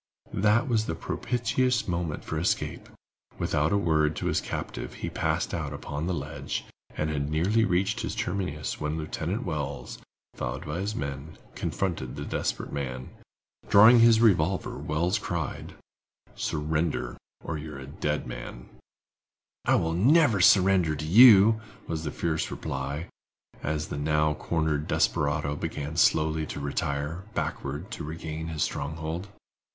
[0.33, 2.89] That was the propitious moment for escape.
[3.37, 6.65] Without a word to his captive, he passed out upon the ledge,
[6.97, 9.99] and had nearly reached its terminus when Lieutenant Wells,
[10.33, 13.11] followed by his men, confronted the desperate man.
[13.69, 15.75] Drawing his revolver, Wells cried:
[16.35, 18.69] "Surrender or you are a dead man!"
[19.65, 23.05] "I never will surrender to you," was the fierce reply,
[23.61, 29.27] as the now cornered desperado began slowly to retire, backward, to regain his stronghold.